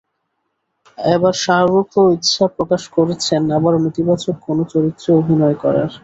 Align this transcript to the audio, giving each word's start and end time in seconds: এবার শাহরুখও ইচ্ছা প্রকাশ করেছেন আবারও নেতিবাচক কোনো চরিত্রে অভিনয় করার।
এবার 0.97 1.33
শাহরুখও 1.43 2.03
ইচ্ছা 2.15 2.45
প্রকাশ 2.55 2.83
করেছেন 2.97 3.41
আবারও 3.57 3.79
নেতিবাচক 3.85 4.35
কোনো 4.47 4.63
চরিত্রে 4.71 5.09
অভিনয় 5.19 5.57
করার। 5.63 5.91